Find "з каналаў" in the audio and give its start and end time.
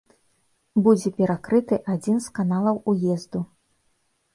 2.29-2.85